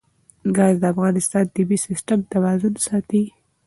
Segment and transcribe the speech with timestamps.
[0.55, 3.23] ګاز د افغانستان د طبعي سیسټم توازن ساتي.